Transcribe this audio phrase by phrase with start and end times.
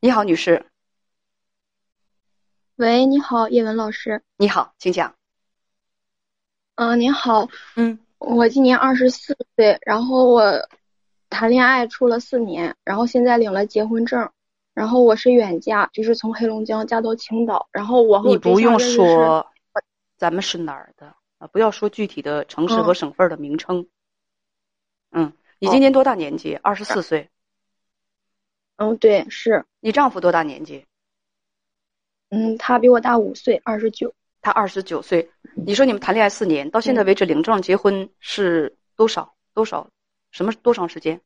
[0.00, 0.66] 你好，女士。
[2.76, 4.22] 喂，你好，叶文老师。
[4.36, 5.14] 你好，请讲。
[6.76, 7.48] 嗯，您好。
[7.74, 10.68] 嗯，我今年二十四岁，然后我
[11.28, 14.30] 谈恋爱处了四年，然后现在领了结婚证，
[14.74, 19.50] 然后我是远嫁，就是从黑龙江嫁到青岛，然后我和你不用说，
[20.18, 21.46] 咱们是哪儿的啊？
[21.48, 23.88] 不要说具体的城市和省份的名称。
[25.10, 26.54] 嗯，你今年多大年纪？
[26.56, 27.28] 二十四岁。
[28.76, 30.84] 嗯，对，是你丈夫多大年纪？
[32.28, 34.12] 嗯，他比我大五岁，二十九。
[34.42, 35.30] 他二十九岁。
[35.54, 39.34] 你说你们谈恋爱四年，到现在为止领证结婚是多少？
[39.54, 39.88] 多少？
[40.30, 41.20] 什么多长时间？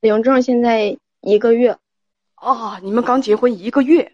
[0.00, 1.76] 领证现在一个月。
[2.36, 4.12] 哦，你们刚结婚一个月。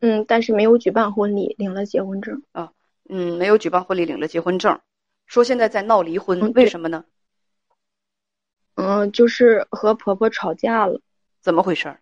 [0.00, 2.40] 嗯，但是没有举办婚礼，领了结婚证。
[2.52, 2.72] 啊，
[3.08, 4.80] 嗯，没有举办婚礼，领了结婚证，
[5.26, 7.04] 说现在在闹离婚，为什么呢？
[8.76, 11.00] 嗯，就是和婆婆吵架了，
[11.40, 11.96] 怎么回事？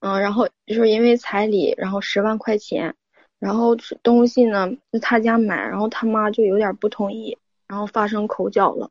[0.00, 2.94] 嗯，然后就是因为彩礼，然后十万块钱，
[3.40, 8.90] 然后东西呢是他家买，然后他妈就有点不同意，然后发生口角了。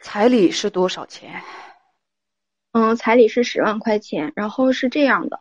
[0.00, 1.42] 彩礼是多少钱？
[2.72, 5.40] 嗯，彩礼是十万块钱，然后是这样的，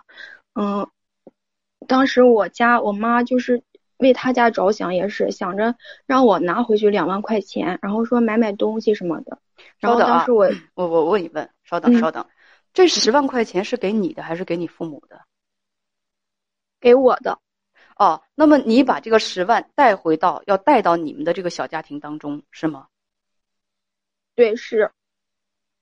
[0.54, 0.90] 嗯，
[1.88, 3.64] 当时我家我妈就是。
[3.98, 9.40] 为他家着想也是想着让我拿回去两万块钱，然后说买买东西什么的。
[9.80, 12.28] 稍等啊，我我我问一问，稍等稍等，
[12.74, 15.22] 这十万块钱是给你的还是给你父母的？
[16.80, 17.40] 给我的。
[17.98, 22.88] 哦，那么你把这个十万带回到要带到你们的这个小家庭当中是吗？
[24.36, 24.92] 对，是。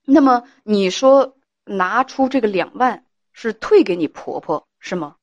[0.06, 5.16] 那么你说拿出这个两万是退给你婆婆是吗？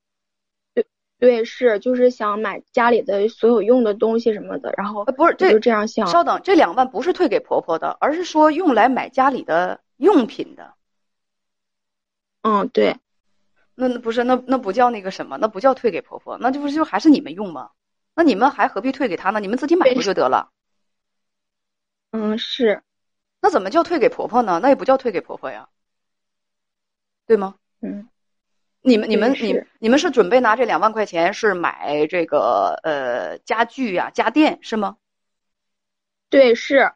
[1.20, 6.06] 对，是就是想买家里的所有用的东西什么的，然后不是这就这样想。
[6.08, 10.74] 稍等，这两万不是退给婆婆的，而是说用来买家里的用品的。
[12.42, 12.96] 嗯，对。
[13.74, 15.38] 那那不是那那不叫那个什么？
[15.38, 17.70] 那不叫退给婆婆，那就不就还是你们用吗？
[18.14, 19.40] 那你们还何必退给她呢？
[19.40, 20.50] 你们自己买不就得了？
[22.12, 22.82] 嗯，是。
[23.40, 24.58] 那怎么叫退给婆婆呢？
[24.62, 25.68] 那也不叫退给婆婆呀，
[27.26, 27.54] 对吗？
[27.80, 28.09] 嗯。
[28.82, 34.96] 你们、你们、你、你们是准备拿这两万块钱是买这个呃家具呀、家电是吗？
[36.28, 36.92] 对，是。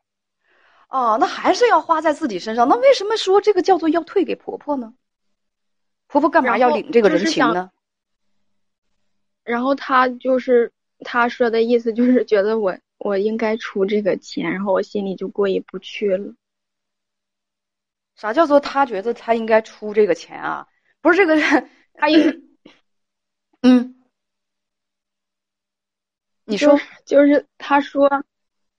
[0.88, 2.68] 哦，那还是要花在自己身上。
[2.68, 4.94] 那为什么说这个叫做要退给婆婆呢？
[6.06, 7.70] 婆婆干嘛要领这个人情呢？
[9.42, 16.32] 然后他就是他说的意思，就是觉得我我应该出这个钱，然后我心里就过意不去了。
[18.14, 20.68] 啥叫做他觉得他应该出这个钱啊？
[21.04, 21.37] 不是这个，
[21.92, 22.56] 他应，
[23.60, 23.94] 嗯，
[26.47, 28.09] 你说就是他说，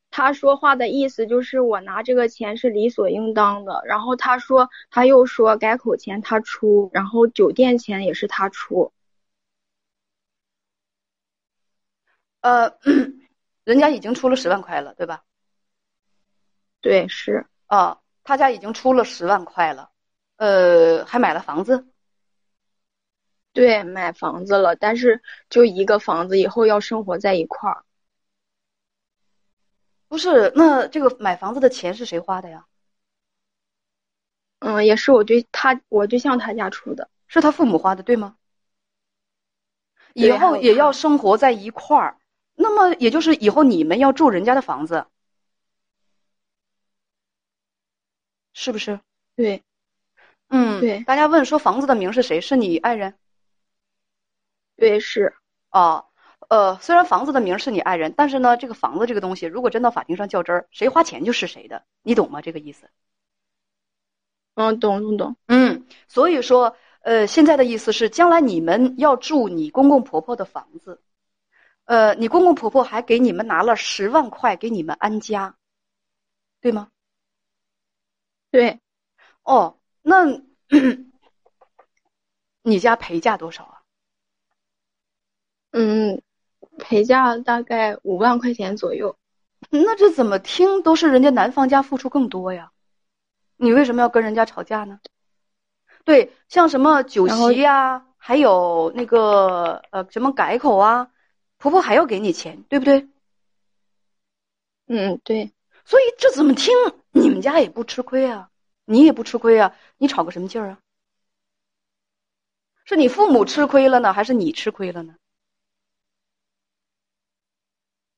[0.09, 3.80] 他说话的意思就是我拿这个钱是理所应当的。
[3.85, 8.91] 然后他说他又说改口钱他出，然后酒店钱也是他出。
[12.41, 12.80] 呃，
[13.66, 15.24] 人家已经出了十万块了，对吧？
[16.81, 19.91] 对，是啊，他家已经出了十万块了，
[20.38, 21.85] 呃，还买了房子。
[23.55, 27.85] 对，买房子了，但是就一个房子，以后要生活在一块儿。
[30.09, 32.66] 不是，那这个买房子的钱是谁花的呀？
[34.59, 38.35] 嗯，也是我对他，我对象他家出的，是他父母花的，对吗？
[40.13, 42.17] 以后也要生活在一块儿，
[42.55, 45.05] 那么也就是以后你们要住人家的房子，
[48.51, 48.99] 是不是？
[49.37, 49.63] 对，
[50.49, 51.03] 嗯，对。
[51.05, 52.41] 大家问说房子的名是谁？
[52.41, 53.17] 是你爱人？
[54.77, 55.33] 对，是
[55.69, 56.05] 啊，
[56.49, 62.41] 呃，虽然房子的名是你爱人，但是呢，这个房子这个东西，如果真到法庭上较真儿，谁花钱就是谁的，你懂吗？
[62.41, 62.89] 这个意思？
[64.55, 65.35] 嗯，懂懂懂。
[65.47, 71.01] 嗯，所以说，呃，现在的意思是，将来你们要住你公公婆婆的房子，
[71.85, 75.55] 呃，你公公婆婆还给你们拿了十万块给你们安家，
[76.61, 76.89] 对吗？
[78.51, 78.79] 对。
[79.43, 80.41] 哦，那
[82.63, 83.81] 你家陪嫁多少啊？
[85.72, 86.22] 嗯，
[86.96, 89.18] 陪嫁大概五万块钱左右。
[89.70, 92.72] 那这怎么听都是人家男方家付出更多呀？
[93.58, 95.02] 你为什么要跟人家吵架呢？
[96.06, 101.12] 对，像什么酒席呀，还有那个呃什么改口啊，
[101.58, 103.09] 婆婆还要给你钱，对不对？
[104.88, 105.52] 嗯，对。
[105.84, 106.74] 所以这怎么听
[107.12, 108.50] 你们家也不吃亏啊，
[108.86, 110.80] 你也不吃亏啊，你吵个什么劲儿啊？
[112.86, 115.16] 是你父母吃亏了呢，还是你吃亏了呢？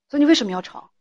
[0.10, 0.92] 所以你为什么要吵？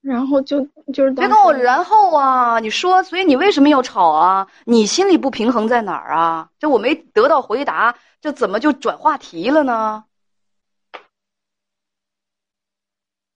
[0.00, 0.60] 然后就
[0.92, 2.58] 就是别跟我然后啊！
[2.58, 4.48] 你说，所以你为什么要吵啊？
[4.64, 6.50] 你心里不平衡在哪儿啊？
[6.58, 10.04] 这我没得到回答，这怎么就转话题了呢？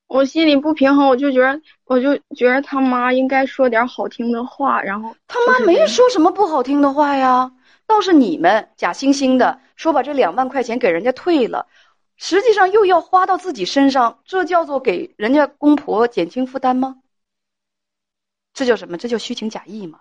[0.09, 7.53] 我心里不平衡，我就觉得，我就觉得他妈应该说点好听的话，然后他妈没说什么不好听的话呀，
[7.87, 11.69] 倒是你们假惺惺的说把这两万块钱给人家退了。
[12.17, 17.03] 实际上又要花到自己身上，这叫做给人家公婆减轻负担吗？
[18.53, 18.97] 这叫什么？
[18.97, 20.01] 这叫虚情假意吗？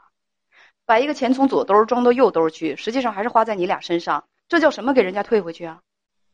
[0.86, 4.94] 把一个钱从左兜装到右兜去，实际上还是花在你俩身上，这叫什么？
[4.94, 5.82] 给人家退回去啊？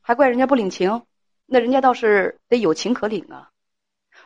[0.01, 1.03] 还怪人家不领情？
[1.45, 3.49] 那人家倒是得有情可领啊！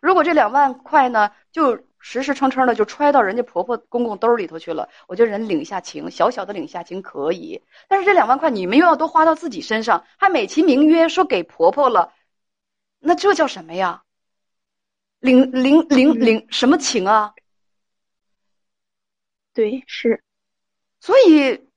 [0.01, 1.83] 如果这两万块呢，就。
[2.07, 7.59] 实实诚诚的就揣到人家婆婆公公兜里头去了，我觉得人领一下情，小小的领下情可以。
[7.87, 12.13] 但是这两万块你们又要都花到自己身上，还美其名曰说给婆婆了，
[12.99, 14.03] 那这叫什么呀？
[15.19, 17.33] 领领领领什么情啊？
[19.51, 20.23] 对，是。
[20.99, 21.67] 所以，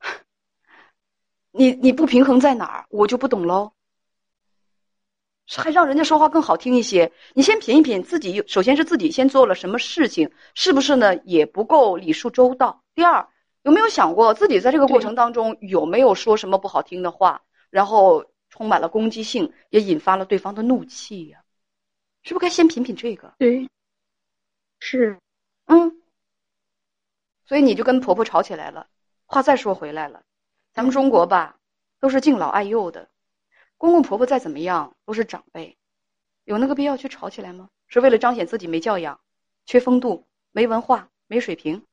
[1.52, 2.86] 你你不平衡在哪儿？
[2.88, 3.74] 我就不懂喽。
[5.56, 7.10] 还让人家说话更好听一些。
[7.34, 11.16] 你先品一品自己，首先是自己先做了什么事情，是不是呢？
[11.24, 12.82] 也不够礼数周到。
[12.94, 13.26] 第二，
[13.62, 21.42] 有没有想过自己在这个过程当中有没有说什么不好听的话，然后充满了攻击性，也引发了对方的怒气呀？
[22.22, 23.32] 是不是该先品品这个？
[23.38, 23.68] 对，
[24.80, 25.18] 是，
[25.66, 26.02] 嗯。
[27.46, 28.86] 所以你就跟婆婆吵起来了。
[29.24, 30.22] 话再说回来了，
[30.74, 31.56] 咱们中国吧，
[32.00, 33.08] 都是敬老爱幼的。
[33.78, 35.78] 公公婆婆再怎么样都是长辈，
[36.44, 37.68] 有那个必要去吵起来吗？
[37.86, 39.20] 是为了彰显自己没教养、
[39.64, 41.84] 缺风度、没文化、没水平？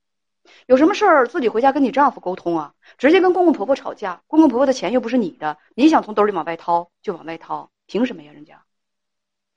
[0.65, 2.73] 有什么事儿自己回家跟你丈夫沟通啊？
[2.97, 8.31] 直接跟公公婆婆吵架，公公婆婆的钱又不是你的，你想从兜里往外掏就往外掏，凭什么呀？
[8.33, 8.63] 人家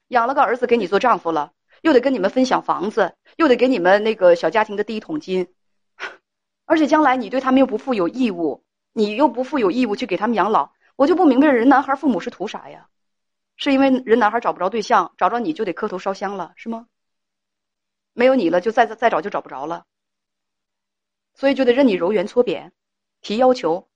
[0.08, 5.48] 养了个儿子给你做丈夫了，又得跟你们分享房子，又得给你们那个小家庭的第一桶金，
[6.66, 10.72] 而且将来你对他们又不负有义务，你又不负有义务去给他们养老。
[10.98, 12.88] 我就不明白人男孩父母是图啥呀？
[13.56, 16.88] 是因为人男孩找不着对象，找着你就得磕头烧香了，是吗？
[18.14, 19.86] 没有你了，就再再找就找不着了，
[21.34, 22.72] 所以就得任你揉圆搓扁，
[23.20, 23.88] 提要求。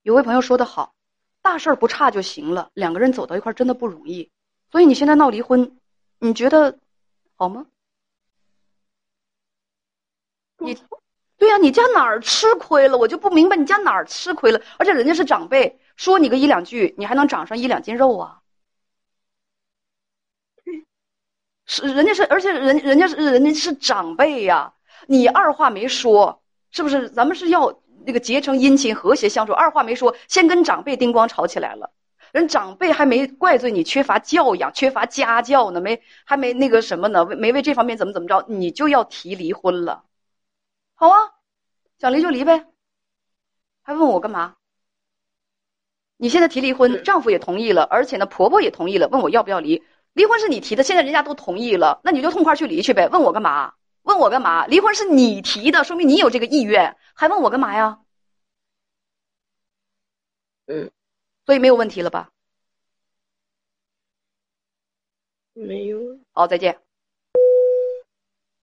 [0.00, 0.94] 有位朋友说的好，
[1.42, 4.32] 大事儿不差就行了，两个人走到一块真的不容易，
[4.70, 5.78] 所以你现在闹离婚，
[6.18, 6.78] 你觉得
[7.36, 7.66] 好吗？
[10.56, 10.74] 你。
[11.44, 12.96] 对呀，你家哪儿吃亏了？
[12.96, 14.58] 我就不明白你家哪儿吃亏了。
[14.78, 18.40] 而且人家是长辈，说你个一两句，你还能长上一两斤肉啊？
[21.66, 24.72] 是人家是，而且人人家是人家是长辈呀，
[25.06, 27.10] 你二话没说，是不是？
[27.10, 29.52] 咱们是要那个结成姻亲，和谐相处。
[29.52, 31.90] 二话没说，先跟长辈叮咣吵起来了。
[32.32, 37.26] 人长辈还没怪罪你缺乏教养、缺乏家教呢，没还没那个什么呢？
[37.26, 40.04] 没为这方面怎么怎么着，你就要提离婚了。
[40.96, 41.33] 好啊，
[41.98, 42.66] 想离就离呗，
[43.82, 44.56] 还问我干嘛？
[46.16, 49.82] 你现在提离婚，丈夫也同意了，而且呢，婆婆也同意了，问我要不要离？
[50.12, 53.08] 离婚是你提的，现在人家都同意了，那你就痛快去离去呗。
[53.08, 53.74] 问我干嘛？
[54.02, 54.66] 问我干嘛？
[54.66, 58.00] 离婚是你提的，说明你有这个意愿，还问我干嘛呀？
[60.66, 60.90] 嗯，
[61.46, 62.30] 所以没有问题了吧？
[65.54, 65.98] 没有。
[66.32, 66.83] 好，再见。